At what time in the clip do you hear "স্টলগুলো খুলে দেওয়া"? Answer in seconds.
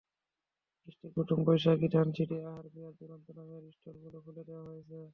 3.71-4.63